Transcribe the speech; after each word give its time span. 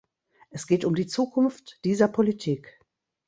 Es 0.49 0.65
geht 0.65 0.83
um 0.83 0.95
die 0.95 1.05
Zukunft 1.05 1.79
dieser 1.85 2.07
Politik. 2.07 2.79